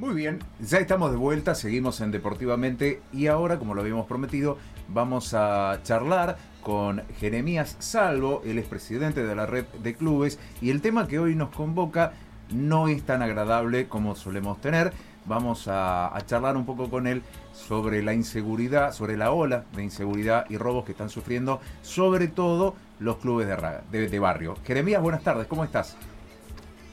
Muy 0.00 0.14
bien, 0.14 0.38
ya 0.60 0.78
estamos 0.78 1.10
de 1.10 1.18
vuelta, 1.18 1.54
seguimos 1.54 2.00
en 2.00 2.10
Deportivamente 2.10 3.02
y 3.12 3.26
ahora, 3.26 3.58
como 3.58 3.74
lo 3.74 3.82
habíamos 3.82 4.06
prometido, 4.06 4.56
vamos 4.88 5.34
a 5.34 5.78
charlar 5.82 6.38
con 6.62 7.02
Jeremías 7.18 7.76
Salvo, 7.80 8.40
él 8.46 8.56
es 8.56 8.66
presidente 8.66 9.22
de 9.26 9.34
la 9.34 9.44
red 9.44 9.66
de 9.82 9.94
clubes 9.94 10.38
y 10.62 10.70
el 10.70 10.80
tema 10.80 11.06
que 11.06 11.18
hoy 11.18 11.34
nos 11.34 11.50
convoca 11.50 12.14
no 12.50 12.88
es 12.88 13.02
tan 13.02 13.20
agradable 13.20 13.88
como 13.88 14.16
solemos 14.16 14.58
tener. 14.62 14.94
Vamos 15.26 15.68
a, 15.68 16.16
charlar 16.24 16.56
un 16.56 16.64
poco 16.64 16.88
con 16.88 17.06
él 17.06 17.22
sobre 17.52 18.02
la 18.02 18.14
inseguridad, 18.14 18.94
sobre 18.94 19.18
la 19.18 19.32
ola 19.32 19.66
de 19.76 19.82
inseguridad 19.84 20.46
y 20.48 20.56
robos 20.56 20.86
que 20.86 20.92
están 20.92 21.10
sufriendo, 21.10 21.60
sobre 21.82 22.26
todo 22.26 22.74
los 23.00 23.18
clubes 23.18 23.46
de, 23.90 24.08
de 24.08 24.18
barrio. 24.18 24.56
Jeremías, 24.64 25.02
buenas 25.02 25.22
tardes, 25.22 25.46
¿cómo 25.46 25.62
estás? 25.62 25.94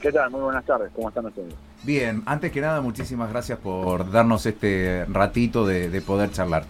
¿Qué 0.02 0.12
tal? 0.12 0.30
Muy 0.30 0.42
buenas 0.42 0.64
tardes, 0.64 0.92
¿cómo 0.96 1.10
están 1.10 1.26
ustedes? 1.26 1.54
Bien, 1.84 2.22
antes 2.26 2.52
que 2.52 2.62
nada, 2.62 2.82
muchísimas 2.82 3.30
gracias 3.30 3.58
por 3.58 4.12
darnos 4.12 4.46
este 4.46 5.06
ratito 5.06 5.66
de, 5.66 6.02
poder 6.02 6.32
charlar. 6.32 6.66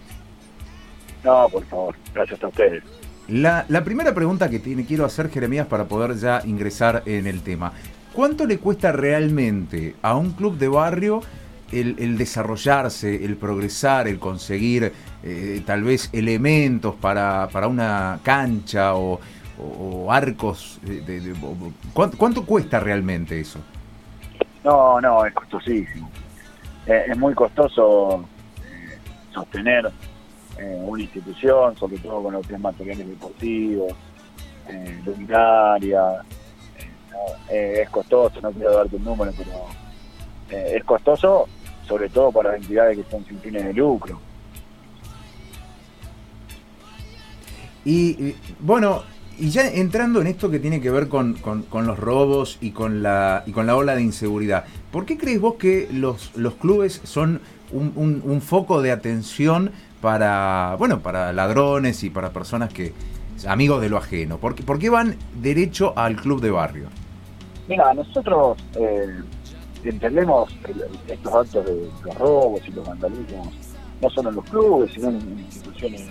No, 1.22 1.46
por 1.50 1.64
favor, 1.66 1.94
gracias 2.14 2.42
a 2.42 2.48
ustedes. 2.48 2.82
La, 3.28 3.66
primera 3.84 4.14
pregunta 4.14 4.48
que 4.48 4.58
tiene, 4.58 4.86
quiero 4.86 5.04
hacer, 5.04 5.28
Jeremías, 5.28 5.66
para 5.66 5.84
poder 5.84 6.16
ya 6.16 6.40
ingresar 6.46 7.02
en 7.04 7.26
el 7.26 7.42
tema. 7.42 7.72
¿Cuánto 8.14 8.46
le 8.46 8.58
cuesta 8.58 8.92
realmente 8.92 9.94
a 10.00 10.16
un 10.16 10.32
club 10.32 10.56
de 10.56 10.68
barrio 10.68 11.20
el, 11.70 12.16
desarrollarse, 12.16 13.26
el 13.26 13.36
progresar, 13.36 14.08
el 14.08 14.18
conseguir 14.18 14.90
eh, 15.22 15.62
tal 15.66 15.82
vez 15.82 16.08
elementos 16.12 16.94
para, 16.94 17.46
para 17.52 17.68
una 17.68 18.20
cancha 18.22 18.94
o, 18.94 19.20
arcos? 20.08 20.78
De, 20.82 21.34
¿cuánto, 21.92 22.44
cuesta 22.44 22.80
realmente 22.80 23.40
eso? 23.40 23.60
No, 24.64 25.00
no, 25.00 25.24
es 25.24 25.34
costosísimo. 25.34 26.10
Eh, 26.86 27.04
es 27.08 27.18
muy 27.18 27.34
costoso 27.34 28.24
eh, 28.58 28.98
sostener 29.32 29.90
eh, 30.58 30.82
una 30.84 31.02
institución, 31.02 31.76
sobre 31.76 31.98
todo 31.98 32.22
con 32.22 32.34
los 32.34 32.46
que 32.46 32.56
materiales 32.58 33.06
deportivos, 33.08 33.92
eh, 34.68 35.00
luminaria. 35.04 36.22
es 37.50 37.88
costoso, 37.90 38.40
no 38.40 38.50
quiero 38.52 38.74
darte 38.74 38.96
un 38.96 39.04
número, 39.04 39.32
pero 39.36 39.66
es 40.50 40.84
costoso 40.84 41.46
sobre 41.86 42.08
todo 42.10 42.30
para 42.30 42.56
entidades 42.56 42.98
que 42.98 43.10
son 43.10 43.24
sin 43.24 43.38
fines 43.40 43.64
de 43.64 43.72
lucro. 43.72 44.20
Y 47.84 48.34
bueno, 48.60 49.02
y 49.38 49.50
ya 49.50 49.68
entrando 49.68 50.20
en 50.20 50.26
esto 50.26 50.50
que 50.50 50.58
tiene 50.58 50.80
que 50.80 50.90
ver 50.90 51.08
con, 51.08 51.36
los 51.72 51.98
robos 51.98 52.58
y 52.60 52.72
con, 52.72 53.02
la, 53.02 53.44
y 53.46 53.52
con 53.52 53.66
la 53.66 53.76
ola 53.76 53.94
de 53.94 54.02
inseguridad, 54.02 54.64
¿por 54.90 55.06
qué 55.06 55.16
crees 55.16 55.40
vos 55.40 55.54
que 55.54 55.88
los, 55.92 56.36
los 56.36 56.54
clubes 56.54 57.00
son 57.04 57.40
un, 57.70 58.40
foco 58.40 58.82
de 58.82 58.90
atención 58.90 59.70
para, 60.00 60.74
bueno, 60.78 61.00
para 61.00 61.32
ladrones 61.32 62.02
y 62.02 62.10
para 62.10 62.30
personas 62.30 62.72
que, 62.72 62.92
amigos 63.46 63.80
de 63.80 63.88
lo 63.88 63.96
ajeno? 63.96 64.38
¿Por 64.38 64.54
qué, 64.54 64.90
van 64.90 65.16
derecho 65.40 65.92
al 65.96 66.16
club 66.16 66.40
de 66.40 66.50
barrio? 66.50 66.88
Mira, 67.68 67.94
nosotros 67.94 68.58
eh, 68.74 69.20
entendemos 69.84 70.52
estos 71.06 71.34
actos 71.34 71.64
de 71.64 71.90
los 72.04 72.18
robos 72.18 72.60
y 72.66 72.72
los 72.72 72.86
vandalismos, 72.86 73.48
no 74.00 74.10
solo 74.10 74.30
en 74.30 74.36
los 74.36 74.44
clubes, 74.46 74.92
sino 74.92 75.10
en 75.10 75.38
instituciones 75.38 76.08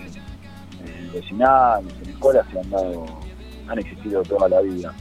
vecinales, 1.12 1.92
en 2.02 2.10
escuelas 2.10 2.46
se 2.52 2.60
han 2.60 2.70
dado, 2.70 3.06
han 3.68 3.78
existido 3.78 4.22
toda 4.22 4.48
la 4.48 4.60
vida. 4.60 4.94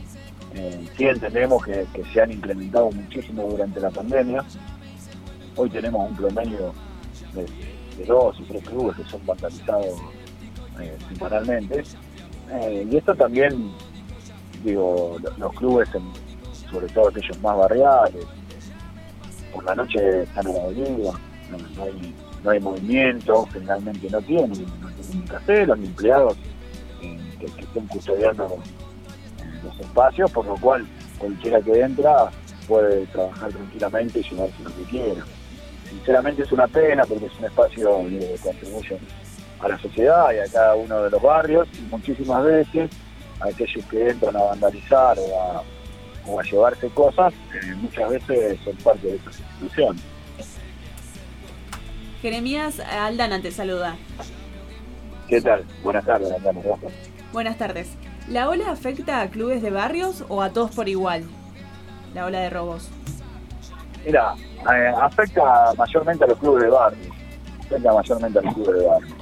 Eh, 0.54 0.88
sí 0.98 1.06
entendemos 1.06 1.64
que, 1.64 1.86
se 2.14 2.22
han 2.22 2.32
incrementado 2.32 2.90
muchísimo 2.92 3.44
durante 3.44 3.80
la 3.80 3.90
pandemia. 3.90 4.44
Hoy 5.56 5.70
tenemos 5.70 6.10
un 6.10 6.16
promedio 6.16 6.74
de, 7.34 8.06
dos 8.06 8.40
y 8.40 8.44
tres 8.44 8.64
clubes 8.64 8.96
que 8.96 9.04
son 9.06 9.26
vandalizados 9.26 10.02
eh, 10.80 10.98
semanalmente. 11.14 11.84
Eh, 12.52 12.88
y 12.90 12.98
esto 12.98 13.14
también, 13.16 13.72
digo, 14.64 15.18
los, 15.38 15.54
clubes, 15.54 15.90
sobre 16.72 16.88
todo 16.88 17.10
aquellos 17.10 17.40
más 17.42 17.58
barriales, 17.58 18.26
por 19.54 19.64
la 19.64 19.76
noche 19.76 20.24
están 20.24 20.48
a 20.48 20.52
la 20.52 20.64
avenida, 20.64 21.12
no, 21.50 21.84
hay, 21.84 22.16
no 22.44 22.52
hay 22.52 22.60
movimiento, 22.60 23.48
generalmente 23.52 24.10
no 24.10 24.22
tienen, 24.22 24.66
ni 25.14 25.22
caseros, 25.22 25.78
ni 25.78 25.88
empleados 25.88 26.38
eh, 27.02 27.18
que, 27.40 27.46
estén 27.46 27.88
custodiando 27.88 28.58
los 29.64 29.80
espacios, 29.80 30.32
por 30.32 30.46
lo 30.46 30.56
cual 30.56 30.86
cualquiera 31.18 31.62
que 31.62 31.80
entra 31.82 32.30
puede 32.68 33.06
trabajar 33.08 33.52
tranquilamente 33.52 34.20
y 34.20 34.24
llevarse 34.24 34.64
lo 34.64 34.76
que 34.76 34.84
quiera. 34.84 35.26
Sinceramente 35.90 36.44
es 36.44 36.52
una 36.52 36.68
pena 36.68 37.06
porque 37.06 37.26
es 37.26 37.40
un 37.40 37.46
espacio 37.46 38.04
de 38.10 38.38
contribución 38.44 39.00
a 39.60 39.70
la 39.70 39.78
sociedad 39.80 40.34
y 40.34 40.40
a 40.40 40.52
cada 40.52 40.76
uno 40.76 41.04
de 41.04 41.10
los 41.10 41.22
barrios 41.22 41.68
y 41.80 41.82
muchísimas 41.90 42.44
veces 42.44 42.92
aquellos 43.40 43.86
que 43.86 44.10
entran 44.10 44.36
a 44.36 44.44
vandalizar 44.44 45.18
o 45.20 45.42
a, 45.42 45.64
o 46.26 46.40
a 46.40 46.44
llevarse 46.44 46.90
cosas, 46.90 47.34
eh, 47.54 47.76
muchas 47.76 48.10
veces 48.10 48.60
son 48.64 48.76
parte 48.78 49.08
de 49.08 49.16
esas 49.16 49.40
instituciones. 49.40 50.02
Jeremías 52.22 52.80
Aldana 52.80 53.42
te 53.42 53.52
saluda. 53.52 53.96
¿Qué 55.28 55.42
tal? 55.42 55.66
Buenas 55.84 56.06
tardes, 56.06 56.32
Andrés. 56.32 56.66
Buenas 57.32 57.58
tardes. 57.58 57.90
¿La 58.28 58.50
ola 58.50 58.72
afecta 58.72 59.22
a 59.22 59.30
clubes 59.30 59.62
de 59.62 59.70
barrios 59.70 60.26
o 60.30 60.42
a 60.42 60.52
todos 60.52 60.72
por 60.72 60.90
igual? 60.90 61.24
La 62.14 62.26
ola 62.26 62.40
de 62.40 62.50
robos. 62.50 62.90
Mira, 64.06 64.34
eh, 64.36 64.94
afecta 65.02 65.74
mayormente 65.78 66.24
a 66.24 66.28
los 66.28 66.40
clubes 66.40 66.64
de 66.64 66.70
barrio. 66.70 67.14
Afecta 67.60 67.94
mayormente 67.94 68.40
a 68.40 68.42
los 68.42 68.54
clubes 68.54 68.80
de 68.80 68.86
barrio. 68.86 69.16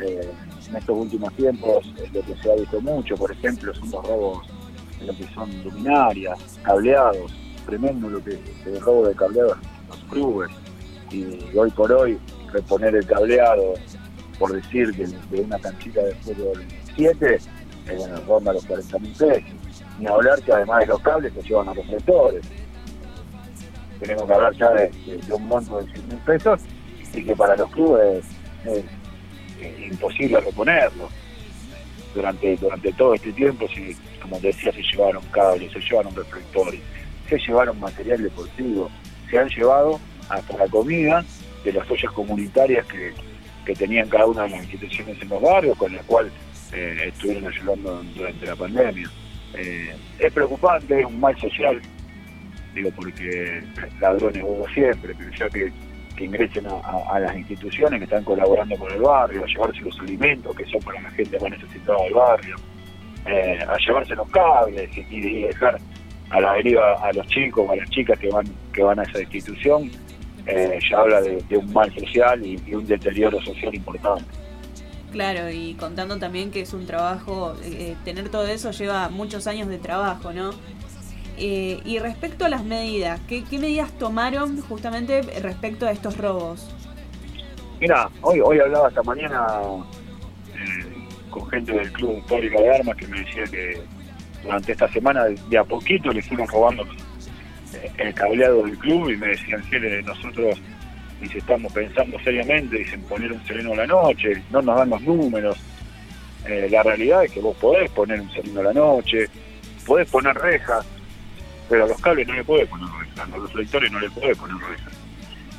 Eh, 0.00 0.32
en 0.68 0.76
estos 0.76 0.96
últimos 0.96 1.32
tiempos 1.34 1.84
eh, 1.98 2.10
lo 2.12 2.22
que 2.22 2.34
se 2.42 2.50
ha 2.50 2.54
visto 2.56 2.80
mucho, 2.80 3.14
por 3.14 3.30
ejemplo, 3.30 3.74
son 3.74 3.90
los 3.90 4.04
robos 4.06 4.46
de 4.98 5.06
lo 5.06 5.16
que 5.16 5.26
son 5.34 5.64
luminarias, 5.64 6.58
cableados. 6.62 7.32
Tremendo 7.66 8.08
lo 8.08 8.24
que 8.24 8.30
es 8.32 8.66
el 8.66 8.80
robo 8.80 9.06
de 9.06 9.14
cableados 9.14 9.58
en 9.58 9.88
los 9.88 9.98
clubes. 10.10 10.50
Y 11.10 11.56
hoy 11.56 11.70
por 11.70 11.92
hoy 11.92 12.18
reponer 12.52 12.94
el 12.94 13.06
cableado 13.06 13.74
por 14.38 14.52
decir 14.52 14.92
que 14.92 15.06
de 15.06 15.42
una 15.42 15.58
canchita 15.58 16.02
de 16.02 16.14
fútbol 16.16 16.64
7, 16.96 17.34
eh, 17.34 17.96
bueno, 17.96 18.16
ronda 18.26 18.52
los 18.52 18.64
40 18.66 18.98
mil 18.98 19.12
pesos. 19.12 19.44
Ni 19.98 20.06
hablar 20.06 20.42
que 20.42 20.52
además 20.52 20.80
de 20.80 20.86
los 20.86 21.00
cables 21.00 21.32
se 21.34 21.42
llevan 21.42 21.68
a 21.68 21.74
reflectores. 21.74 22.44
Tenemos 24.00 24.24
que 24.24 24.32
hablar 24.32 24.52
ya 24.54 24.70
de, 24.70 24.90
un 25.30 25.46
monto 25.46 25.80
de 25.80 25.92
100 25.92 26.08
mil 26.08 26.18
pesos 26.18 26.60
y 27.14 27.24
que 27.24 27.36
para 27.36 27.56
los 27.56 27.70
clubes 27.70 28.24
es, 28.64 28.84
imposible 29.90 30.40
reponerlo. 30.40 31.08
Durante, 32.14 32.56
durante 32.56 32.92
todo 32.92 33.14
este 33.14 33.32
tiempo, 33.32 33.66
si, 33.68 33.96
como 34.20 34.38
decía, 34.40 34.72
se 34.72 34.82
llevaron 34.82 35.24
cables, 35.30 35.72
se 35.72 35.80
llevaron 35.80 36.14
reflectores, 36.14 36.80
se 37.28 37.38
llevaron 37.38 37.80
material 37.80 38.22
deportivo, 38.22 38.90
se 39.30 39.38
han 39.38 39.48
llevado 39.48 39.98
hasta 40.28 40.58
la 40.58 40.66
comida 40.66 41.24
de 41.64 41.72
las 41.72 41.90
ollas 41.90 42.12
comunitarias 42.12 42.86
que, 42.86 43.12
que 43.64 43.74
tenían 43.74 44.08
cada 44.08 44.26
una 44.26 44.44
de 44.44 44.50
las 44.50 44.60
instituciones 44.64 45.20
en 45.20 45.28
los 45.28 45.40
barrios, 45.40 45.76
con 45.76 45.94
la 45.94 46.02
cual 46.02 46.30
eh, 46.72 47.08
estuvieron 47.08 47.46
ayudando 47.46 48.02
durante 48.14 48.46
la 48.46 48.56
pandemia. 48.56 49.10
Eh, 49.54 49.94
es 50.18 50.32
preocupante, 50.32 51.00
es 51.00 51.06
un 51.06 51.20
mal 51.20 51.38
social, 51.38 51.80
digo, 52.74 52.90
porque 52.96 53.62
ladrones 54.00 54.42
hubo 54.42 54.66
siempre, 54.70 55.14
pero 55.16 55.30
ya 55.30 55.48
que, 55.50 55.72
ingresen 56.18 56.66
a, 56.68 57.18
las 57.18 57.36
instituciones 57.36 57.98
que 57.98 58.04
están 58.04 58.22
colaborando 58.22 58.76
con 58.76 58.92
el 58.92 59.00
barrio, 59.00 59.42
a 59.42 59.46
llevarse 59.46 59.80
los 59.80 59.98
alimentos 59.98 60.54
que 60.54 60.64
son 60.66 60.80
para 60.82 61.00
la 61.00 61.10
gente 61.10 61.36
más 61.40 61.50
necesitada 61.50 62.00
del 62.04 62.14
barrio, 62.14 62.56
eh, 63.26 63.58
a 63.66 63.76
llevarse 63.78 64.14
los 64.14 64.30
cables 64.30 64.88
y, 65.10 65.20
dejar 65.20 65.80
a 66.30 66.40
la 66.40 66.52
deriva 66.52 66.94
a 67.02 67.12
los 67.12 67.26
chicos, 67.26 67.68
a 67.68 67.74
las 67.74 67.90
chicas 67.90 68.16
que 68.20 68.28
van, 68.28 68.46
que 68.72 68.84
van 68.84 69.00
a 69.00 69.02
esa 69.02 69.20
institución, 69.20 69.90
eh, 70.46 70.78
ya 70.90 70.98
habla 70.98 71.20
de, 71.20 71.56
un 71.56 71.72
mal 71.72 71.92
social 71.94 72.44
y, 72.44 72.74
un 72.74 72.86
deterioro 72.86 73.40
social 73.42 73.74
importante. 73.74 74.24
Claro, 75.12 75.50
y 75.50 75.74
contando 75.74 76.18
también 76.18 76.50
que 76.50 76.62
es 76.62 76.72
un 76.72 76.86
trabajo, 76.86 77.54
eh, 77.62 77.96
tener 78.04 78.30
todo 78.30 78.46
eso 78.46 78.70
lleva 78.70 79.08
muchos 79.08 79.46
años 79.46 79.68
de 79.68 79.78
trabajo, 79.78 80.32
¿no? 80.32 80.50
Eh, 81.36 81.80
y 81.84 81.98
respecto 81.98 82.44
a 82.44 82.48
las 82.48 82.64
medidas, 82.64 83.20
¿qué, 83.28 83.44
medidas 83.52 83.90
tomaron 83.98 84.60
justamente 84.62 85.22
respecto 85.40 85.86
a 85.86 85.92
estos 85.92 86.16
robos? 86.16 86.68
Mira, 87.80 88.08
hoy, 88.22 88.40
hoy 88.40 88.58
hablaba 88.60 88.88
esta 88.88 89.02
mañana 89.02 89.46
con 91.30 91.48
gente 91.50 91.72
del 91.72 91.90
Club 91.92 92.22
Fábrica 92.28 92.60
de 92.60 92.74
Armas 92.76 92.96
que 92.96 93.06
me 93.08 93.20
decía 93.20 93.44
que 93.44 93.82
durante 94.42 94.72
esta 94.72 94.88
semana 94.92 95.24
de 95.24 95.58
a 95.58 95.64
poquito 95.64 96.10
le 96.10 96.22
fueron 96.22 96.46
robando 96.48 96.84
el 97.98 98.14
cableado 98.14 98.62
del 98.64 98.76
club 98.78 99.10
y 99.10 99.16
me 99.16 99.28
decían, 99.28 99.62
que 99.70 100.02
nosotros 100.02 100.60
dice, 101.20 101.38
estamos 101.38 101.72
pensando 101.72 102.18
seriamente, 102.20 102.78
dicen, 102.78 103.02
poner 103.02 103.32
un 103.32 103.44
sereno 103.46 103.72
a 103.72 103.76
la 103.76 103.86
noche, 103.86 104.42
no 104.50 104.62
nos 104.62 104.76
dan 104.76 104.90
los 104.90 105.02
números. 105.02 105.56
Eh, 106.46 106.68
la 106.70 106.82
realidad 106.82 107.24
es 107.24 107.32
que 107.32 107.40
vos 107.40 107.56
podés 107.56 107.90
poner 107.90 108.20
un 108.20 108.30
sereno 108.32 108.60
a 108.60 108.64
la 108.64 108.72
noche, 108.72 109.28
podés 109.86 110.10
poner 110.10 110.34
rejas, 110.34 110.84
pero 111.68 111.84
a 111.84 111.88
los 111.88 112.00
cables 112.00 112.26
no 112.26 112.34
le 112.34 112.44
podés 112.44 112.68
poner 112.68 112.88
rejas, 113.00 113.18
a 113.18 113.36
los 113.36 113.42
reflectores 113.48 113.92
no 113.92 114.00
le 114.00 114.10
podés 114.10 114.36
poner 114.36 114.56
rejas. 114.56 114.92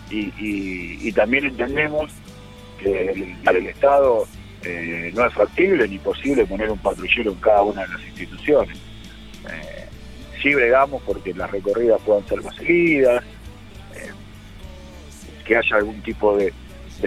y, 0.10 1.12
también 1.14 1.46
entendemos 1.46 2.12
que 2.80 3.32
el 3.46 3.68
Estado 3.68 4.28
eh, 4.64 5.12
no 5.14 5.26
es 5.26 5.34
factible 5.34 5.88
ni 5.88 5.98
posible 6.00 6.46
poner 6.46 6.72
un 6.72 6.78
patrullero 6.78 7.32
en 7.32 7.38
cada 7.38 7.62
una 7.64 7.82
de 7.82 7.88
las 7.90 8.02
instituciones. 8.04 8.78
Sí 10.44 10.54
bregamos 10.54 11.02
porque 11.04 11.34
las 11.34 11.50
recorridas 11.50 12.02
puedan 12.02 12.28
ser 12.28 12.44
más 12.44 12.54
seguidas, 12.58 13.24
eh, 13.96 14.12
que 15.46 15.56
haya 15.56 15.78
algún 15.78 16.02
tipo 16.02 16.36
de, 16.36 16.54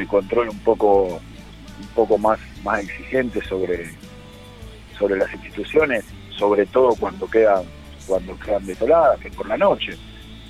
control 0.09 0.49
un 0.49 0.59
poco 0.61 1.21
un 1.79 1.89
poco 1.95 2.17
más, 2.17 2.39
más 2.65 2.83
exigente 2.83 3.43
sobre, 3.43 3.91
sobre 4.99 5.17
las 5.17 5.31
instituciones, 5.35 6.05
sobre 6.31 6.65
todo 6.65 6.95
cuando 6.95 7.29
quedan, 7.29 7.65
cuando 8.07 8.39
quedan 8.39 8.65
desoladas, 8.65 9.21
que 9.21 9.29
es 9.29 9.37
por 9.37 9.47
la 9.47 9.59
noche, 9.59 9.95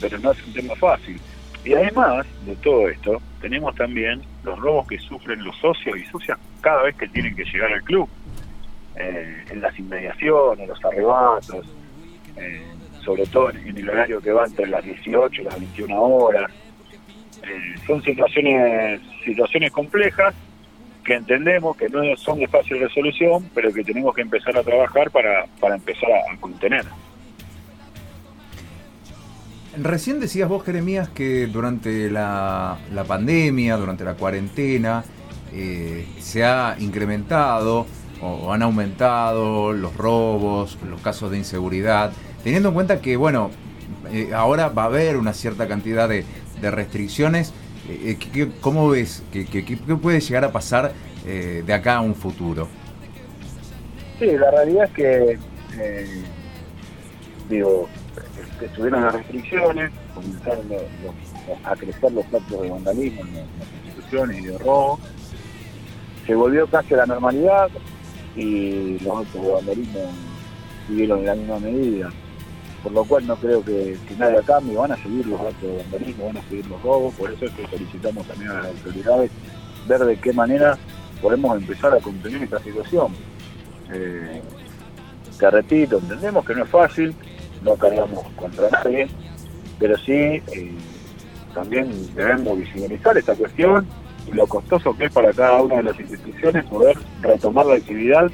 pero 0.01 0.17
no 0.19 0.31
es 0.31 0.47
un 0.47 0.53
tema 0.53 0.77
fácil. 0.77 1.21
Y 1.65 1.75
además 1.75 2.25
de 2.45 2.55
todo 2.57 2.89
esto, 2.89 3.21
tenemos 3.41 3.75
también 3.75 4.23
los 4.45 4.57
robos 4.61 4.87
que 4.87 5.01
sufren 5.01 5.43
los 5.43 5.57
socios 5.57 5.99
y 5.99 6.05
socias 6.05 6.39
cada 6.61 6.85
vez 6.85 6.95
que 6.95 7.09
tienen 7.09 7.35
que 7.35 7.45
llegar 7.45 7.73
al 7.73 7.83
club, 7.83 8.09
eh, 8.95 9.45
en 9.51 9.61
las 9.61 9.77
inmediaciones, 9.77 10.69
los 10.69 10.85
arrebatos, 10.85 11.67
eh, 12.37 12.63
sobre 13.07 13.25
todo 13.27 13.51
en, 13.51 13.79
el 13.79 13.89
horario 13.89 14.21
que 14.21 14.33
va 14.33 14.45
entre 14.45 14.67
las 14.67 14.85
18 14.85 15.41
y 15.41 15.45
las 15.45 15.59
21 15.59 16.03
horas. 16.03 16.51
Eh, 17.43 17.75
son 17.87 18.03
situaciones, 18.03 19.01
situaciones 19.25 19.71
complejas 19.71 20.35
que 21.05 21.15
entendemos 21.15 21.77
que 21.77 21.89
no 21.89 22.03
son 22.17 22.41
de 22.41 22.49
fácil 22.49 22.81
resolución, 22.81 23.49
pero 23.55 23.73
que 23.73 23.85
tenemos 23.85 24.13
que 24.13 24.23
empezar 24.23 24.57
a 24.59 24.63
trabajar 24.65 25.11
para, 25.13 25.47
para 25.61 25.77
empezar 25.77 26.11
a 26.11 26.37
contener. 26.39 26.85
Recién 29.81 30.19
decías 30.19 30.49
vos, 30.49 30.65
Jeremías, 30.65 31.09
que 31.11 31.47
durante 31.47 32.11
la, 32.11 32.79
pandemia, 33.07 33.77
durante 33.77 34.03
la 34.05 34.15
cuarentena, 34.15 35.05
eh, 35.53 36.07
se 36.19 36.45
ha 36.45 36.77
incrementado 36.81 37.87
o, 38.21 38.53
han 38.53 38.63
aumentado 38.63 39.73
los 39.73 39.97
robos, 39.97 40.79
los 40.89 41.01
casos 41.03 41.31
de 41.31 41.39
inseguridad, 41.39 42.13
teniendo 42.47 42.69
en 42.69 42.75
cuenta 42.77 43.01
que, 43.01 43.17
bueno, 43.17 43.51
eh, 44.13 44.31
ahora 44.33 44.69
va 44.69 44.85
a 44.85 44.87
haber 44.87 45.17
una 45.17 45.33
cierta 45.33 45.67
cantidad 45.67 46.09
de, 46.09 46.25
restricciones. 46.63 47.53
Eh, 47.89 48.17
¿Cómo 48.61 48.89
ves? 48.89 49.25
¿Qué, 49.33 49.45
puede 50.01 50.21
llegar 50.21 50.45
a 50.45 50.53
pasar 50.53 50.93
de 51.25 51.75
acá 51.75 51.97
a 51.97 52.01
un 52.03 52.15
futuro? 52.15 52.69
Sí, 54.21 54.27
la 54.27 54.49
realidad 54.53 54.85
es 54.85 54.91
que, 54.93 55.39
digo, 57.49 57.89
que 58.61 58.67
estuvieron 58.67 59.03
las 59.03 59.15
restricciones, 59.15 59.91
comenzaron 60.15 60.67
a 61.65 61.75
crecer 61.75 62.13
los 62.13 62.25
actos 62.27 62.63
de 62.63 62.71
vandalismo 62.71 63.23
en 63.23 63.35
las 63.35 63.45
instituciones 63.87 64.39
y 64.39 64.47
de 64.47 64.59
robo, 64.59 65.01
se 66.25 66.35
volvió 66.37 66.69
casi 66.69 66.95
a 66.95 66.99
la 66.99 67.07
normalidad 67.07 67.71
y 68.37 69.01
los 69.01 69.27
actos 69.27 69.43
de 69.43 69.51
vandalismo 69.51 70.13
siguieron 70.87 71.19
en 71.19 71.27
la 71.27 71.35
misma 71.35 71.59
medida, 71.59 72.13
por 72.87 72.93
lo 72.93 73.05
cual 73.05 73.27
no 73.27 73.35
creo 73.35 73.65
que, 73.65 73.97
que 74.07 74.15
nada 74.15 74.41
cambie, 74.43 74.77
van 74.77 74.93
a 74.93 74.97
seguir 75.03 75.27
los 75.27 75.41
actos 75.41 75.63
de 75.63 75.77
vandalismo, 75.79 76.27
van 76.27 76.37
a 76.37 76.43
seguir 76.43 76.65
los 76.69 76.81
robos, 76.83 77.13
por 77.17 77.33
eso 77.33 77.47
es 77.47 77.51
que 77.51 77.67
solicitamos 77.67 78.25
también 78.29 78.53
a 78.53 78.55
las 78.63 78.67
autoridades 78.67 79.33
ver 79.89 80.05
de 80.05 80.17
qué 80.19 80.33
manera 80.33 80.79
podemos 81.21 81.57
empezar 81.57 81.93
a 81.95 81.99
contener 81.99 82.45
esta 82.45 82.61
situación. 82.61 83.13
Eh, 83.93 84.41
te 85.37 85.51
repito, 85.51 85.99
entendemos 85.99 86.45
que 86.45 86.55
no 86.55 86.63
es 86.63 86.71
fácil, 86.71 87.13
no 87.65 87.75
cargamos 87.75 88.25
contra 88.37 88.71
nadie, 88.71 89.09
pero 89.81 89.99
sí 89.99 90.13
eh, 90.13 90.73
también 91.55 91.91
debemos 92.15 92.57
visibilizar 92.57 93.19
esta 93.19 93.35
cuestión 93.35 93.85
y 94.29 94.31
lo 94.31 94.47
costoso 94.47 94.97
que 94.97 95.07
es 95.07 95.13
para 95.13 95.33
cada 95.33 95.61
una 95.61 95.79
de 95.79 95.83
las 95.83 95.99
instituciones 95.99 96.65
poder 96.67 96.97
retomar 97.21 97.67
la 97.67 97.75
actividad 97.75 98.31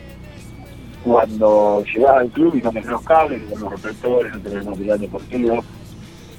cuando 1.05 1.85
llegas 1.85 2.17
al 2.17 2.31
club 2.31 2.55
y 2.57 2.63
no 2.63 2.71
tenés 2.71 2.89
los 2.89 3.03
cables, 3.03 3.41
no 3.43 3.47
tenés 3.47 3.61
los 3.61 3.73
reflectores, 3.73 4.33
no 4.35 4.41
tenés 4.41 4.67
material 4.67 5.01
deportivo. 5.01 5.65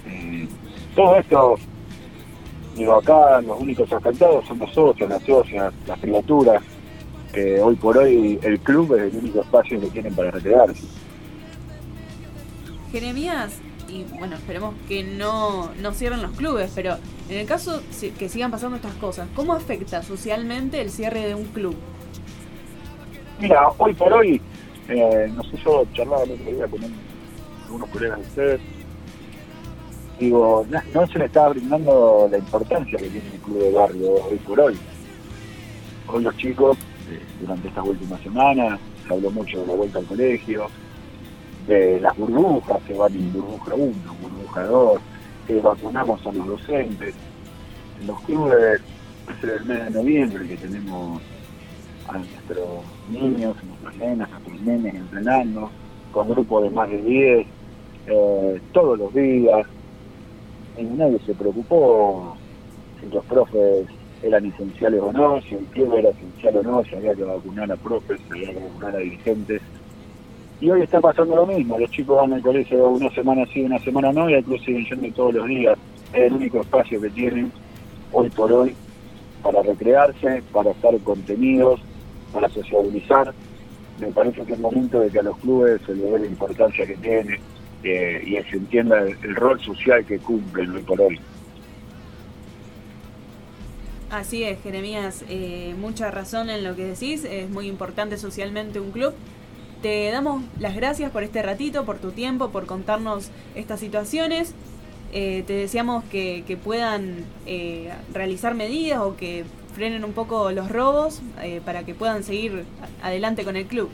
Eh, 0.08 0.48
todo 0.96 1.16
esto, 1.18 1.56
digo, 2.76 2.96
acá 2.96 3.42
los 3.42 3.60
únicos 3.60 3.92
afectados 3.92 4.46
son 4.48 4.60
los 4.60 4.72
socios, 4.72 5.10
las 5.10 5.24
socias, 5.24 5.74
las 5.88 6.00
criaturas, 6.00 6.64
que 7.34 7.60
hoy 7.62 7.76
por 7.76 7.98
hoy 7.98 8.40
el 8.44 8.60
club 8.60 8.94
es 8.96 9.14
el 9.14 9.20
único 9.20 9.42
espacio 9.42 9.80
que 9.80 9.88
tienen 9.88 10.14
para 10.16 10.32
recrearse. 10.32 10.84
Jeremías, 12.92 13.60
y 13.90 14.06
bueno, 14.18 14.36
esperemos 14.36 14.76
que 14.88 15.04
no, 15.04 15.72
no 15.82 15.92
cierren 15.94 16.22
los 16.22 16.32
clubes, 16.32 16.72
pero 16.76 16.98
en 17.30 17.40
el 17.40 17.48
caso 17.48 17.82
que 18.18 18.30
sigan 18.30 18.52
pasando 18.52 18.78
estas 18.78 18.94
cosas, 18.96 19.28
¿cómo 19.36 19.54
afecta 19.54 20.04
socialmente 20.04 20.80
el 20.80 20.90
cierre 20.92 21.26
de 21.26 21.36
un 21.36 21.46
club? 21.46 21.76
Mira, 23.40 23.70
hoy 23.78 23.94
por 23.94 24.14
hoy, 24.14 24.42
eh, 24.90 25.32
no 25.36 25.44
sé, 25.44 25.58
yo 25.64 25.86
charlaba 25.94 26.24
el 26.24 26.32
otro 26.32 26.52
día 26.52 26.68
con 26.68 26.80
algunos 27.64 27.90
colegas 27.90 28.20
de 28.20 28.26
ustedes, 28.26 28.62
digo, 30.20 30.66
no, 30.94 31.08
se 31.08 31.20
le 31.20 31.26
está 31.26 31.50
brindando 31.50 32.28
la 32.30 32.38
importancia 32.38 32.98
que 32.98 33.10
tiene 33.10 33.30
el 33.34 33.42
club 33.42 33.60
de 33.60 33.72
barrio 33.72 34.14
hoy 34.26 34.38
por 34.38 34.60
hoy. 34.60 34.78
Hoy 36.08 36.24
los 36.24 36.36
chicos, 36.38 36.78
eh, 37.10 37.20
durante 37.42 37.68
estas 37.68 37.86
últimas 37.86 38.22
semanas, 38.22 38.80
se 39.08 39.14
habló 39.14 39.32
mucho 39.32 39.62
de 39.62 39.68
la 39.68 39.74
vuelta 39.74 40.00
al 40.00 40.06
colegio, 40.06 40.68
de 41.68 42.00
las 42.00 42.16
burbujas, 42.18 42.82
que 42.84 42.94
van 42.94 43.14
en 43.14 43.34
burbuja 43.34 43.74
1, 43.74 43.94
burbuja 44.22 44.64
2, 44.64 45.02
que 45.48 45.60
vacunamos 45.62 46.26
a 46.26 46.32
los 46.32 46.48
docentes. 46.48 47.16
En 48.02 48.08
los 48.08 48.20
clubes, 48.22 48.82
es 49.30 49.50
el 49.50 49.66
mes 49.66 49.86
de 49.86 49.90
noviembre 49.92 50.48
que 50.48 50.58
tenemos 50.58 51.22
a 52.08 52.18
nuestros 52.18 52.68
niños, 53.10 53.56
a 53.58 53.66
nuestras 53.66 53.96
nenas, 53.98 54.30
a 54.30 54.40
nuestros 54.40 54.62
nenes 54.62 54.96
entrenando, 54.96 55.70
con 56.12 56.30
grupos 56.30 56.64
de 56.64 56.70
más 56.70 56.90
de 56.90 57.02
10, 57.02 57.48
eh, 58.08 58.62
todos 58.72 58.98
los 58.98 59.14
días. 59.14 59.66
Y 60.78 60.84
nadie 60.84 61.20
se 61.26 61.34
preocupó 61.34 62.36
si 63.00 63.14
los 63.14 63.24
profes 63.26 63.88
eran 64.24 64.46
esenciales 64.46 65.02
o 65.02 65.12
no, 65.12 65.42
si 65.42 65.56
el 65.56 65.66
club 65.66 65.94
era 65.96 66.10
esencial 66.10 66.58
o 66.58 66.64
no, 66.64 66.84
si 66.84 66.96
había 66.96 67.14
que 67.14 67.24
vacunar 67.24 67.72
a 67.72 67.76
profes, 67.76 68.20
si 68.26 68.32
había 68.32 68.54
que 68.54 68.66
vacunar 68.66 68.96
a 68.96 69.00
dirigentes. 69.00 69.62
Y 70.62 70.70
hoy 70.70 70.82
está 70.82 71.02
pasando 71.02 71.36
lo 71.36 71.46
mismo, 71.46 71.78
los 71.78 71.92
chicos 71.92 72.18
van 72.18 72.34
al 72.34 72.42
colegio 72.42 72.88
una 72.90 73.10
semana 73.10 73.46
sí, 73.54 73.64
una 73.64 73.80
semana 73.80 74.14
no, 74.14 74.30
y 74.30 74.36
al 74.36 74.44
club 74.44 74.60
siguen 74.64 74.86
yendo 74.86 75.14
todos 75.14 75.34
los 75.34 75.48
días. 75.48 75.78
Es 76.14 76.32
el 76.32 76.34
único 76.34 76.62
espacio 76.62 77.02
que 77.02 77.10
tienen 77.10 77.52
hoy 78.14 78.30
por 78.30 78.52
hoy 78.52 78.74
para 79.42 79.62
recrearse, 79.62 80.42
para 80.54 80.72
estar 80.72 80.98
contenidos, 81.00 81.82
para 82.34 82.50
sociabilizar. 82.50 83.34
Me 84.00 84.08
parece 84.08 84.44
que 84.44 84.54
es 84.54 84.60
momento 84.60 85.00
de 85.00 85.10
que 85.10 85.20
a 85.20 85.24
los 85.24 85.38
clubes 85.38 85.82
se 85.86 85.96
le 85.96 86.04
dé 86.04 86.20
la 86.20 86.26
importancia 86.26 86.86
que 86.86 86.98
tiene 86.98 87.40
eh, 87.84 88.24
y 88.26 88.50
se 88.50 88.58
entienda 88.58 89.02
el, 89.02 89.36
rol 89.36 89.62
social 89.62 90.04
que 90.06 90.20
cumplen 90.20 90.72
hoy 90.72 90.82
por 90.82 91.00
hoy. 91.00 91.20
Así 94.10 94.44
es, 94.44 94.62
Jeremías, 94.62 95.24
eh, 95.30 95.74
mucha 95.80 96.12
razón 96.12 96.50
en 96.50 96.64
lo 96.64 96.76
que 96.76 96.86
decís, 96.86 97.24
es 97.24 97.50
muy 97.50 97.68
importante 97.68 98.18
socialmente 98.18 98.80
un 98.80 98.92
club 98.92 99.14
te 99.84 100.10
damos 100.12 100.42
las 100.60 100.76
gracias 100.76 101.12
por 101.12 101.24
este 101.24 101.42
ratito, 101.44 101.84
por 101.84 102.00
tu 102.00 102.12
tiempo, 102.12 102.50
por 102.52 102.66
contarnos 102.66 103.30
estas 103.54 103.82
situaciones. 103.82 104.56
Eh, 105.12 105.44
te 105.46 105.54
deseamos 105.54 106.06
que, 106.06 106.58
puedan 106.64 107.18
eh, 107.46 107.92
realizar 108.14 108.56
medidas 108.56 109.02
o 109.02 109.18
que 109.18 109.44
frenen 109.74 110.04
un 110.04 110.14
poco 110.14 110.52
los 110.52 110.72
robos 110.72 111.22
eh, 111.42 111.62
para 111.66 111.84
que 111.84 111.94
puedan 111.94 112.24
seguir 112.24 112.66
adelante 113.02 113.44
con 113.44 113.56
el 113.56 113.66
club. 113.66 113.90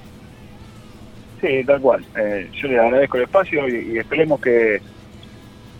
Sí, 1.41 1.63
tal 1.65 1.79
cual. 1.79 2.05
yo 2.53 2.67
les 2.67 2.79
agradezco 2.79 3.17
el 3.17 3.24
espacio 3.24 3.67
y, 3.69 3.98
esperemos 3.98 4.41
que, 4.41 4.81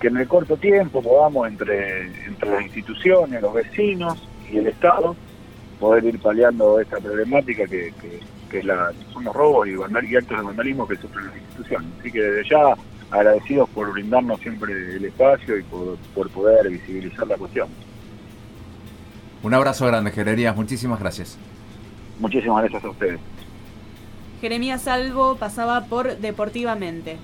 en 0.02 0.18
el 0.18 0.28
corto 0.28 0.56
tiempo 0.56 1.02
podamos 1.02 1.48
entre, 1.48 2.04
entre 2.26 2.50
las 2.50 2.64
instituciones, 2.64 3.42
los 3.42 3.54
vecinos 3.54 4.26
y 4.50 4.58
el 4.58 4.68
Estado 4.68 5.16
poder 5.80 6.06
ir 6.06 6.20
paliando 6.20 6.80
esta 6.80 6.98
problemática 6.98 7.66
que 7.66 7.94
que 8.50 8.64
la, 8.64 8.92
son 9.14 9.24
los 9.24 9.36
robos 9.36 9.68
y, 9.68 9.74
actos 10.16 10.38
de 10.38 10.44
vandalismo 10.44 10.88
que 10.88 10.96
sufren 10.98 11.28
las 11.28 11.38
instituciones. 11.38 11.88
Así 12.00 12.12
que 12.12 12.22
desde 12.22 12.50
ya 12.50 12.76
agradecidos 13.12 13.70
por 13.70 13.92
brindarnos 13.94 14.40
siempre 14.40 14.74
el 14.74 15.06
espacio 15.06 15.58
y 15.58 15.64
por, 15.64 16.30
poder 16.32 16.70
visibilizar 16.70 17.28
la 17.28 17.38
cuestión. 17.38 17.70
Un 19.44 19.54
abrazo 19.54 19.86
grande, 19.88 20.12
Jeremías. 20.12 20.56
Muchísimas 20.56 21.00
gracias. 21.00 21.38
Muchísimas 22.20 22.62
gracias 22.64 22.84
a 22.84 22.90
ustedes. 22.90 23.20
Jeremías 24.42 24.82
Salvo 24.82 25.36
pasaba 25.36 25.86
por 25.86 26.18
Deportivamente. 26.18 27.18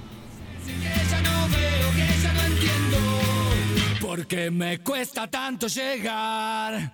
Porque 4.01 4.50
me 4.51 4.79
cuesta 4.79 5.27
tanto 5.27 5.67
llegar. 5.67 6.93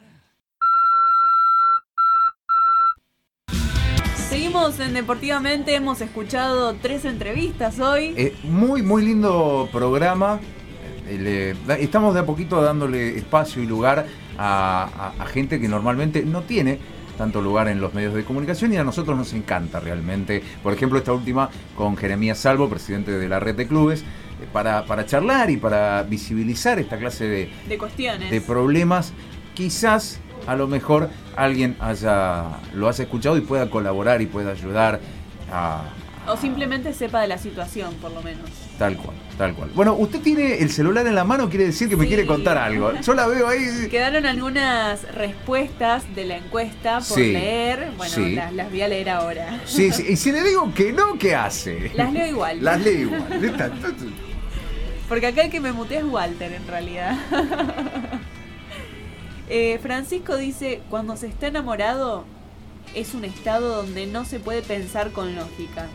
Seguimos 4.30 4.80
en 4.80 4.94
Deportivamente, 4.94 5.76
hemos 5.76 6.00
escuchado 6.02 6.76
tres 6.82 7.04
entrevistas 7.06 7.80
hoy. 7.80 8.14
Eh, 8.18 8.36
muy, 8.44 8.82
muy 8.82 9.04
lindo 9.06 9.68
programa. 9.72 10.40
le- 11.10 11.54
da- 11.68 11.78
estamos 11.78 12.14
de 12.14 12.22
a 12.22 12.26
poquito 12.26 12.62
dándole 12.62 13.18
espacio 13.18 13.62
y 13.62 13.66
lugar 13.66 14.06
a, 14.46 15.14
a- 15.20 15.24
a 15.24 15.26
gente 15.28 15.60
que 15.60 15.68
normalmente 15.68 16.24
no 16.24 16.42
tiene 16.42 16.80
tanto 17.18 17.42
lugar 17.42 17.68
en 17.68 17.80
los 17.80 17.94
medios 17.94 18.16
de 18.16 18.24
comunicación 18.24 18.74
y 18.74 18.78
a 18.78 18.84
nosotros 18.84 19.16
nos 19.16 19.34
encanta 19.34 19.80
realmente. 19.80 20.42
Por 20.64 20.74
ejemplo, 20.74 20.98
esta 20.98 21.14
última 21.14 21.50
con 21.76 21.96
Jeremías 21.96 22.40
Salvo, 22.40 22.68
presidente 22.68 23.12
de 23.12 23.30
la 23.30 23.40
red 23.40 23.54
de 23.56 23.68
clubes, 23.68 24.02
eh, 24.02 24.48
para, 24.52 24.86
para 24.86 25.06
charlar 25.06 25.52
y 25.52 25.58
para 25.58 26.02
visibilizar 26.04 26.80
esta 26.80 26.98
clase 26.98 27.26
de, 27.28 27.52
De 27.68 27.78
cuestiones. 27.78 28.32
de 28.32 28.42
problemas, 28.42 29.14
quizás 29.54 30.20
a 30.48 30.56
lo 30.56 30.68
mejor 30.68 31.10
alguien 31.36 31.76
haya 31.80 32.46
lo 32.74 32.90
haya 32.90 33.04
escuchado 33.04 33.38
y 33.38 33.42
pueda 33.42 33.70
colaborar 33.70 34.24
y 34.24 34.26
pueda 34.26 34.52
ayudar 34.52 35.00
a 35.52 35.84
O 36.28 36.36
simplemente 36.38 36.92
sepa 36.94 37.22
de 37.22 37.28
la 37.28 37.38
situación, 37.38 37.94
por 38.02 38.12
lo 38.12 38.24
menos. 38.24 38.50
Tal 38.82 38.98
cual, 38.98 39.16
tal 39.38 39.54
cual. 39.54 39.70
Bueno, 39.76 39.94
usted 39.94 40.22
tiene 40.22 40.56
el 40.58 40.72
celular 40.72 41.06
en 41.06 41.14
la 41.14 41.24
mano, 41.24 41.48
quiere 41.50 41.66
decir 41.66 41.88
que 41.88 41.96
me 41.96 42.08
quiere 42.08 42.26
contar 42.26 42.58
algo. 42.58 42.92
Yo 43.00 43.14
la 43.14 43.28
veo 43.28 43.48
ahí. 43.48 43.88
Quedaron 43.92 44.26
algunas 44.26 45.04
respuestas 45.14 46.04
de 46.16 46.26
la 46.26 46.38
encuesta 46.38 46.96
por 46.96 47.04
Sí, 47.20 47.32
leer. 47.32 47.92
Bueno, 47.96 48.12
sí. 48.12 48.34
las, 48.34 48.52
las 48.54 48.72
voy 48.72 48.82
a 48.82 48.88
leer 48.88 49.12
ahora. 49.12 49.62
Sí, 49.66 49.92
sí, 49.92 50.04
y 50.10 50.16
si 50.16 50.32
le 50.32 50.42
digo 50.44 50.74
que 50.74 50.92
no, 50.94 51.20
¿qué 51.20 51.36
hace? 51.36 51.92
Las 51.94 52.12
leo 52.12 52.26
igual. 52.26 52.64
Las 52.64 52.82
leo 52.82 53.02
igual. 53.02 53.24
Porque 55.08 55.28
acá 55.28 55.44
el 55.44 55.52
que 55.52 55.60
me 55.60 55.72
mutea 55.74 56.00
es 56.00 56.06
Walter, 56.06 56.52
en 56.52 56.68
realidad. 56.68 57.16
Eh, 59.54 59.80
Francisco 59.84 60.38
dice, 60.38 60.82
cuando 60.90 61.18
se 61.18 61.28
está 61.28 61.48
enamorado 61.48 62.24
es 62.96 63.14
un 63.14 63.26
estado 63.26 63.76
donde 63.84 64.08
no 64.08 64.24
se 64.24 64.40
puede 64.40 64.62
pensar 64.62 65.12
con 65.12 65.36
lógica. 65.36 65.88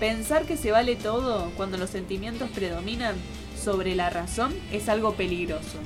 Pensar 0.00 0.46
que 0.46 0.56
se 0.56 0.70
vale 0.72 0.96
todo 0.96 1.50
cuando 1.56 1.76
los 1.76 1.90
sentimientos 1.90 2.48
predominan 2.50 3.14
sobre 3.62 3.94
la 3.94 4.10
razón 4.10 4.54
es 4.72 4.88
algo 4.88 5.14
peligroso. 5.14 5.78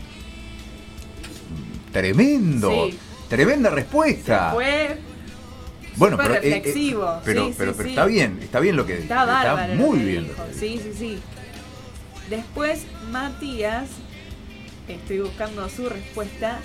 Tremendo. 1.92 2.70
Sí. 2.70 2.98
Tremenda 3.28 3.70
respuesta. 3.70 4.52
Fue 4.54 4.98
bueno, 5.96 6.16
pero, 6.16 6.34
eh, 6.34 6.38
eh, 6.42 6.54
reflexivo. 6.54 7.20
pero, 7.24 7.46
Sí, 7.48 7.54
pero, 7.56 7.72
sí, 7.72 7.76
pero 7.76 7.88
sí. 7.88 7.90
está 7.90 8.06
bien, 8.06 8.38
está 8.42 8.60
bien 8.60 8.76
lo 8.76 8.86
que 8.86 8.92
dice. 8.94 9.04
Está 9.04 9.24
bárbaro. 9.24 9.74
lo 9.74 9.80
muy 9.80 9.98
bien. 10.00 10.28
lo 10.28 10.46
que 10.46 10.54
Sí, 10.54 10.80
sí, 10.82 10.92
sí. 10.96 11.18
Después, 12.30 12.84
Matías, 13.10 13.88
estoy 14.88 15.20
buscando 15.20 15.68
su 15.68 15.88
respuesta, 15.88 16.58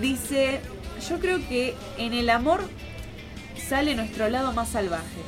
dice, 0.00 0.60
yo 1.08 1.18
creo 1.18 1.38
que 1.48 1.74
en 1.98 2.12
el 2.12 2.30
amor 2.30 2.62
sale 3.68 3.94
nuestro 3.94 4.28
lado 4.28 4.52
más 4.52 4.68
salvaje. 4.70 5.20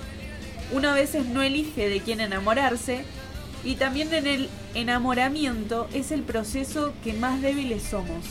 Uno 0.73 0.91
a 0.91 0.95
veces 0.95 1.27
no 1.27 1.43
elige 1.43 1.89
de 1.89 2.01
quién 2.01 2.21
enamorarse 2.21 3.05
y 3.65 3.77
también 3.77 4.13
en 4.13 4.27
el 4.27 4.49
enamoramiento 4.75 5.89
es 5.93 6.13
el 6.13 6.23
proceso 6.23 6.93
que 7.03 7.13
más 7.15 7.41
débiles 7.41 7.83
somos. 7.83 8.25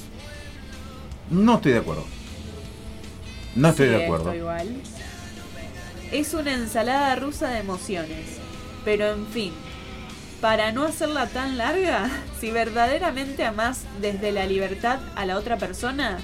No 1.29 1.56
estoy 1.56 1.74
de 1.74 1.79
acuerdo. 1.79 2.06
No 3.56 3.70
estoy 3.70 3.88
Sí, 3.88 3.94
de 3.94 4.03
acuerdo. 4.06 4.36
igual. 4.36 4.67
Es 6.12 6.34
una 6.34 6.53
ensalada 6.53 7.15
rusa 7.15 7.50
de 7.50 7.60
emociones. 7.60 8.25
Pero 8.86 9.12
en 9.12 9.27
fin, 9.27 9.51
para 10.39 10.72
no 10.72 10.84
hacerla 10.86 11.27
tan 11.27 11.58
larga, 11.58 12.10
si 12.39 12.51
verdaderamente 12.51 13.44
amás 13.46 13.82
desde 14.00 14.32
la 14.32 14.46
libertad 14.46 15.00
a 15.15 15.25
la 15.25 15.38
otra 15.38 15.58
persona, 15.58 16.20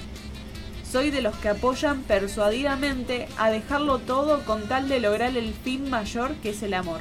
soy 0.94 1.10
de 1.10 1.22
los 1.22 1.34
que 1.38 1.48
apoyan 1.48 2.02
persuadidamente 2.02 3.26
a 3.36 3.50
dejarlo 3.50 3.98
todo 3.98 4.44
con 4.44 4.68
tal 4.68 4.88
de 4.88 5.00
lograr 5.00 5.36
el 5.36 5.52
fin 5.52 5.90
mayor 5.90 6.34
que 6.36 6.50
es 6.50 6.62
el 6.62 6.72
amor. 6.72 7.00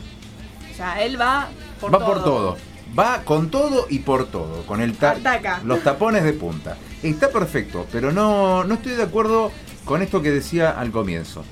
O 0.72 0.76
sea, 0.76 1.04
él 1.04 1.22
va 1.22 1.50
por 1.80 1.94
Va 1.94 2.00
todo. 2.00 2.08
por 2.08 2.24
todo. 2.24 2.58
Va 2.98 3.22
con 3.24 3.52
todo 3.52 3.86
y 3.92 4.00
por 4.00 4.26
todo. 4.26 4.66
Con 4.66 4.82
el 4.82 4.98
ta- 4.98 5.12
Ataca. 5.12 5.62
los 5.64 5.84
tapones 5.84 6.24
de 6.24 6.34
punta. 6.34 6.76
Está 7.04 7.30
perfecto, 7.30 7.86
pero 7.92 8.12
no, 8.12 8.64
no 8.64 8.74
estoy 8.74 8.94
de 8.94 9.04
acuerdo 9.04 9.52
con 9.86 10.02
esto 10.02 10.24
que 10.24 10.32
decía 10.32 10.72
al 10.72 10.90
comienzo. 10.92 11.44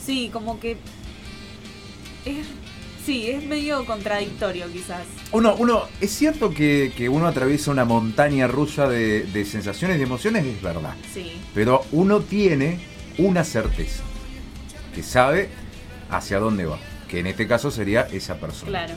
Sí, 0.00 0.30
como 0.32 0.60
que... 0.60 0.76
Es, 2.24 2.46
sí, 3.08 3.30
es 3.30 3.42
medio 3.44 3.86
contradictorio 3.86 4.66
quizás. 4.70 5.00
Uno, 5.32 5.54
uno, 5.58 5.84
es 5.98 6.10
cierto 6.10 6.52
que, 6.52 6.92
que 6.94 7.08
uno 7.08 7.26
atraviesa 7.26 7.70
una 7.70 7.86
montaña 7.86 8.46
rusa 8.46 8.86
de, 8.86 9.22
de 9.24 9.44
sensaciones 9.46 9.94
y 9.96 9.98
de 10.00 10.04
emociones, 10.04 10.44
es 10.44 10.60
verdad. 10.60 10.94
Sí. 11.14 11.32
Pero 11.54 11.84
uno 11.92 12.20
tiene 12.20 12.78
una 13.16 13.44
certeza, 13.44 14.02
que 14.94 15.02
sabe 15.02 15.48
hacia 16.10 16.38
dónde 16.38 16.66
va, 16.66 16.78
que 17.08 17.20
en 17.20 17.26
este 17.28 17.46
caso 17.48 17.70
sería 17.70 18.02
esa 18.12 18.36
persona. 18.36 18.70
Claro. 18.70 18.94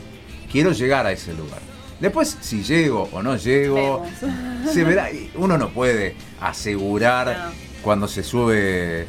Quiero 0.50 0.72
llegar 0.72 1.06
a 1.06 1.12
ese 1.12 1.32
lugar. 1.32 1.60
Después, 1.98 2.36
si 2.42 2.62
llego 2.62 3.08
o 3.12 3.22
no 3.22 3.36
llego, 3.36 4.02
Vemos. 4.20 4.72
se 4.74 4.84
verá. 4.84 5.08
Uno 5.36 5.56
no 5.56 5.70
puede 5.70 6.16
asegurar 6.40 7.28
No. 7.28 7.52
cuando 7.82 8.08
se 8.08 8.22
sube 8.22 9.06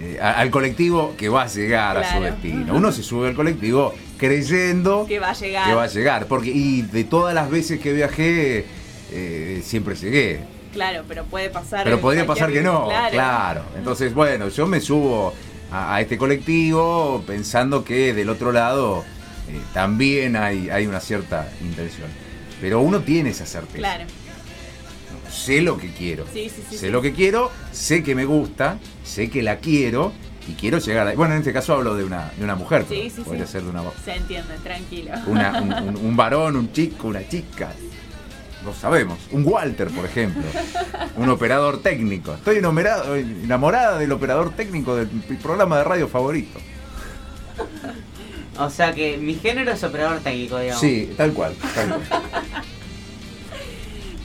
eh, 0.00 0.18
al 0.22 0.50
colectivo 0.50 1.14
que 1.18 1.28
va 1.28 1.42
a 1.42 1.48
llegar 1.48 1.98
a 1.98 2.14
su 2.14 2.22
destino. 2.22 2.74
Uno 2.74 2.92
se 2.92 3.02
sube 3.02 3.28
al 3.28 3.34
colectivo 3.34 3.92
creyendo 4.18 5.06
que 5.06 5.18
va 5.18 5.30
a 5.30 5.34
llegar. 5.34 5.68
que 5.68 5.74
va 5.74 5.84
a 5.84 5.88
llegar. 5.88 6.26
Porque, 6.26 6.50
y 6.50 6.82
de 6.82 7.04
todas 7.04 7.34
las 7.34 7.50
veces 7.50 7.80
que 7.80 7.92
viajé, 7.92 8.66
eh, 9.12 9.62
siempre 9.64 9.94
llegué. 9.94 10.40
Claro, 10.72 11.04
pero 11.08 11.24
puede 11.24 11.48
pasar. 11.50 11.84
Pero 11.84 12.00
podría 12.00 12.26
pasar 12.26 12.52
que 12.52 12.60
no, 12.60 12.88
claro. 13.10 13.64
Entonces, 13.76 14.12
bueno, 14.12 14.48
yo 14.48 14.66
me 14.66 14.80
subo 14.80 15.32
a, 15.70 15.94
a 15.94 16.00
este 16.00 16.18
colectivo 16.18 17.22
pensando 17.26 17.84
que 17.84 18.12
del 18.12 18.28
otro 18.28 18.52
lado 18.52 19.04
eh, 19.48 19.60
también 19.72 20.36
hay, 20.36 20.68
hay 20.68 20.86
una 20.86 21.00
cierta 21.00 21.50
intención. 21.62 22.08
Pero 22.60 22.80
uno 22.80 23.00
tiene 23.00 23.30
esa 23.30 23.46
certeza. 23.46 23.78
Claro. 23.78 24.04
Sé 25.30 25.60
lo 25.60 25.78
que 25.78 25.92
quiero. 25.92 26.24
Sí, 26.32 26.50
sí, 26.54 26.62
sí. 26.68 26.78
sé 26.78 26.90
lo 26.90 27.00
que 27.00 27.12
quiero, 27.12 27.50
sé 27.70 28.02
que 28.02 28.14
me 28.14 28.24
gusta, 28.24 28.78
sé 29.04 29.30
que 29.30 29.42
la 29.42 29.58
quiero 29.58 30.12
y 30.48 30.54
quiero 30.54 30.78
llegar 30.78 31.08
a... 31.08 31.12
Bueno, 31.12 31.34
en 31.34 31.40
este 31.40 31.52
caso 31.52 31.74
hablo 31.74 31.94
de 31.94 32.04
una, 32.04 32.30
de 32.36 32.44
una 32.44 32.54
mujer, 32.54 32.84
Sí, 32.88 33.10
sí, 33.14 33.22
podría 33.22 33.46
sí. 33.46 33.52
ser 33.52 33.62
de 33.62 33.70
una, 33.70 33.82
Se 34.04 34.14
entiende, 34.14 34.54
tranquilo. 34.62 35.10
una- 35.26 35.60
un, 35.60 35.72
un- 35.88 35.96
un 35.96 36.16
varón, 36.16 36.56
un 36.56 36.72
chico, 36.72 37.08
una 37.08 37.26
chica. 37.28 37.70
Lo 38.64 38.74
sabemos. 38.74 39.18
Un 39.30 39.44
Walter, 39.46 39.88
por 39.88 40.04
ejemplo. 40.04 40.42
Un 41.16 41.28
operador 41.28 41.80
técnico. 41.80 42.34
Estoy 42.34 42.56
enamorado- 42.58 43.14
enamorada 43.16 43.98
del 43.98 44.10
operador 44.12 44.50
técnico 44.50 44.96
del 44.96 45.08
programa 45.42 45.78
de 45.78 45.84
radio 45.84 46.08
favorito. 46.08 46.58
O 48.58 48.68
sea 48.70 48.92
que 48.92 49.16
mi 49.16 49.34
género 49.34 49.70
es 49.72 49.84
operador 49.84 50.18
técnico, 50.18 50.58
digamos. 50.58 50.80
Sí, 50.80 51.12
tal 51.16 51.32
cual. 51.32 51.54
Tal 51.74 51.88
cual. 51.88 52.02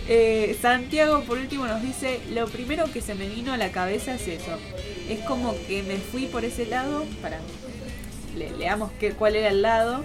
Eh, 0.07 0.57
Santiago, 0.61 1.21
por 1.21 1.37
último, 1.37 1.65
nos 1.65 1.81
dice: 1.81 2.19
Lo 2.33 2.47
primero 2.47 2.85
que 2.91 3.01
se 3.01 3.15
me 3.15 3.27
vino 3.27 3.53
a 3.53 3.57
la 3.57 3.71
cabeza 3.71 4.15
es 4.15 4.27
eso. 4.27 4.57
Es 5.09 5.19
como 5.21 5.53
que 5.67 5.83
me 5.83 5.97
fui 5.97 6.25
por 6.25 6.43
ese 6.45 6.65
lado. 6.65 7.05
Para. 7.21 7.39
Le, 8.37 8.51
leamos 8.57 8.91
que, 8.99 9.11
cuál 9.11 9.35
era 9.35 9.49
el 9.49 9.61
lado. 9.61 10.03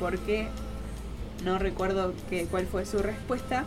Porque 0.00 0.48
no 1.44 1.58
recuerdo 1.58 2.14
que, 2.30 2.44
cuál 2.44 2.66
fue 2.66 2.84
su 2.84 2.98
respuesta. 2.98 3.64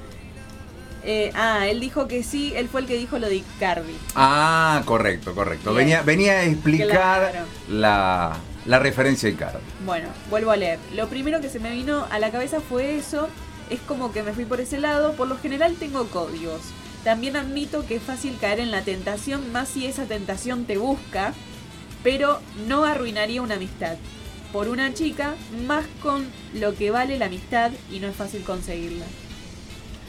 Eh, 1.04 1.32
ah, 1.34 1.66
él 1.68 1.80
dijo 1.80 2.08
que 2.08 2.22
sí, 2.22 2.54
él 2.56 2.70
fue 2.70 2.82
el 2.82 2.88
que 2.88 2.96
dijo 2.96 3.18
lo 3.18 3.28
de 3.28 3.38
Icardi. 3.38 3.98
Ah, 4.16 4.84
correcto, 4.86 5.34
correcto. 5.34 5.72
Bien. 5.74 5.78
Venía, 5.86 6.02
venía 6.04 6.34
a 6.34 6.44
explicar 6.46 6.90
Claro. 7.32 7.46
la, 7.70 8.38
la 8.68 8.78
referencia 8.80 9.28
a 9.28 9.32
Icardi. 9.32 9.60
Bueno, 9.84 10.10
vuelvo 10.30 10.52
a 10.52 10.58
leer. 10.58 10.78
Lo 10.94 11.08
primero 11.08 11.42
que 11.42 11.50
se 11.50 11.60
me 11.60 11.72
vino 11.72 12.06
a 12.12 12.20
la 12.20 12.30
cabeza 12.30 12.60
fue 12.62 12.98
eso. 12.98 13.28
Es 13.72 13.80
como 13.82 14.12
que 14.12 14.22
me 14.22 14.34
fui 14.34 14.46
por 14.46 14.62
ese 14.62 14.78
lado. 14.80 15.14
Por 15.14 15.28
lo 15.28 15.38
general 15.38 15.76
tengo 15.80 16.06
códigos. 16.08 16.62
También 17.04 17.36
admito 17.36 17.88
que 17.88 17.96
es 17.96 18.04
fácil 18.04 18.38
caer 18.40 18.60
en 18.60 18.70
la 18.70 18.84
tentación, 18.84 19.52
más 19.52 19.70
si 19.70 19.88
esa 19.88 20.06
tentación 20.06 20.66
te 20.66 20.78
busca. 20.78 21.34
Pero 22.04 22.40
no 22.68 22.84
arruinaría 22.86 23.42
una 23.42 23.56
amistad. 23.56 23.96
Por 24.54 24.68
una 24.68 24.94
chica, 24.94 25.36
más 25.66 25.86
con 26.04 26.26
lo 26.54 26.76
que 26.76 26.92
vale 26.92 27.18
la 27.18 27.28
amistad 27.28 27.72
y 27.90 28.00
no 28.00 28.08
es 28.08 28.16
fácil 28.16 28.44
conseguirla. 28.44 29.06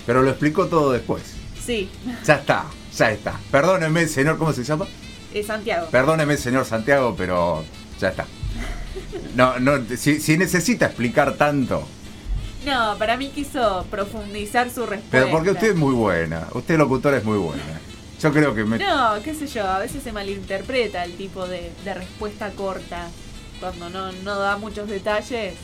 Pero 0.05 0.23
lo 0.23 0.31
explicó 0.31 0.67
todo 0.67 0.93
después. 0.93 1.23
Sí, 1.65 1.89
Ya 2.27 2.35
está, 2.35 2.65
ya 2.99 3.13
está. 3.13 3.39
Perdóneme, 3.53 4.09
señor, 4.09 4.37
¿cómo 4.37 4.53
se 4.53 4.65
llama? 4.65 4.87
es 5.33 5.47
Santiago. 5.47 5.87
Perdóneme, 5.91 6.37
señor 6.37 6.65
Santiago, 6.65 7.15
pero 7.17 7.65
ya 8.01 8.09
está. 8.09 8.27
No, 9.37 9.59
no, 9.61 9.79
si, 9.97 10.21
si 10.21 10.37
necesita 10.37 10.87
explicar 10.87 11.37
tanto. 11.37 11.87
No, 12.65 12.97
para 12.99 13.17
mí 13.17 13.29
quiso 13.31 13.85
profundizar 13.91 14.71
su 14.71 14.87
respuesta. 14.87 15.11
Pero 15.11 15.31
porque 15.31 15.51
usted 15.51 15.71
es 15.71 15.77
muy 15.77 15.95
buena. 15.95 16.47
Usted 16.55 16.79
locutora 16.79 17.17
es 17.17 17.25
muy 17.25 17.39
buena. 17.39 17.63
Yo 18.21 18.33
creo 18.33 18.55
que 18.55 18.65
me. 18.65 18.79
No, 18.79 19.21
qué 19.25 19.35
sé 19.35 19.49
yo, 19.49 19.67
a 19.67 19.79
veces 19.81 20.03
se 20.03 20.13
malinterpreta 20.13 21.05
el 21.05 21.15
tipo 21.17 21.47
de, 21.47 21.73
de 21.85 21.95
respuesta 21.95 22.51
corta 22.51 23.09
cuando 23.59 23.91
no, 23.91 24.13
no 24.25 24.39
da 24.39 24.57
muchos 24.57 24.89
detalles. 24.89 25.55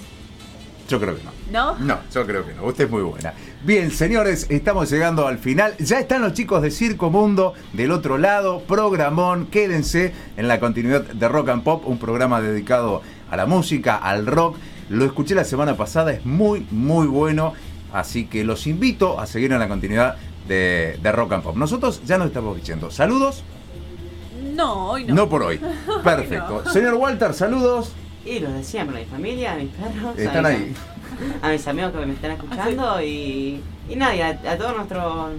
Yo 0.88 0.98
creo 0.98 1.16
que 1.16 1.22
no. 1.22 1.32
¿No? 1.52 1.78
No, 1.78 2.00
yo 2.12 2.26
creo 2.26 2.46
que 2.46 2.54
no. 2.54 2.64
Usted 2.64 2.84
es 2.84 2.90
muy 2.90 3.02
buena. 3.02 3.34
Bien, 3.62 3.90
señores, 3.90 4.46
estamos 4.48 4.90
llegando 4.90 5.26
al 5.26 5.38
final. 5.38 5.76
Ya 5.78 6.00
están 6.00 6.22
los 6.22 6.32
chicos 6.32 6.62
de 6.62 6.70
Circo 6.70 7.10
Mundo 7.10 7.52
del 7.74 7.90
otro 7.90 8.16
lado. 8.16 8.60
Programón, 8.60 9.46
quédense 9.46 10.14
en 10.36 10.48
la 10.48 10.58
continuidad 10.58 11.02
de 11.02 11.28
Rock 11.28 11.50
and 11.50 11.62
Pop, 11.62 11.86
un 11.86 11.98
programa 11.98 12.40
dedicado 12.40 13.02
a 13.30 13.36
la 13.36 13.44
música, 13.44 13.96
al 13.96 14.26
rock. 14.26 14.56
Lo 14.88 15.04
escuché 15.04 15.34
la 15.34 15.44
semana 15.44 15.76
pasada, 15.76 16.12
es 16.12 16.24
muy, 16.24 16.66
muy 16.70 17.06
bueno. 17.06 17.52
Así 17.92 18.26
que 18.26 18.44
los 18.44 18.66
invito 18.66 19.18
a 19.18 19.26
seguir 19.26 19.52
en 19.52 19.58
la 19.58 19.68
continuidad 19.68 20.16
de, 20.46 20.98
de 21.02 21.12
Rock 21.12 21.32
and 21.32 21.42
Pop. 21.42 21.56
Nosotros 21.56 22.02
ya 22.06 22.18
nos 22.18 22.28
estamos 22.28 22.56
diciendo. 22.56 22.90
Saludos. 22.90 23.42
No, 24.54 24.90
hoy 24.90 25.04
no. 25.04 25.14
No, 25.14 25.28
por 25.28 25.42
hoy. 25.42 25.60
Perfecto. 26.04 26.64
Señor 26.70 26.94
Walter, 26.94 27.32
saludos. 27.32 27.92
Y 28.24 28.40
los 28.40 28.52
de 28.52 28.64
siempre, 28.64 28.98
a 28.98 29.00
mi 29.00 29.06
familia, 29.06 29.52
a 29.52 29.56
mis 29.56 29.70
perros. 29.70 30.18
Están 30.18 30.44
a 30.44 30.48
ahí. 30.50 30.74
mis, 31.20 31.42
a 31.42 31.48
mis 31.50 31.66
amigos 31.68 31.92
que 31.92 32.06
me 32.06 32.12
están 32.12 32.30
escuchando 32.32 33.02
y, 33.02 33.62
y 33.88 33.96
nadie, 33.96 34.22
a, 34.22 34.28
a 34.28 34.58
todos 34.58 34.76
nuestros 34.76 35.32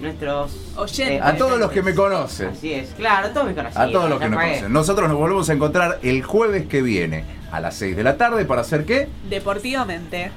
nuestros 0.00 0.52
Oyentes. 0.76 1.20
A 1.22 1.36
todos 1.36 1.58
los 1.58 1.72
que 1.72 1.82
me 1.82 1.94
conocen. 1.94 2.50
Así 2.50 2.72
es, 2.72 2.90
claro, 2.90 3.28
a 3.28 3.32
todos 3.32 3.46
mis 3.48 3.56
conocidos. 3.56 3.88
A 3.88 3.90
todos 3.90 4.10
los 4.10 4.20
que 4.20 4.28
nos 4.28 4.40
conocen. 4.40 4.72
Nosotros 4.72 5.08
nos 5.08 5.18
volvemos 5.18 5.50
a 5.50 5.52
encontrar 5.52 5.98
el 6.02 6.22
jueves 6.22 6.66
que 6.68 6.82
viene 6.82 7.24
a 7.50 7.60
las 7.60 7.74
6 7.76 7.96
de 7.96 8.02
la 8.04 8.16
tarde 8.16 8.44
para 8.44 8.62
hacer 8.62 8.84
qué? 8.84 9.08
Deportivamente. 9.28 10.30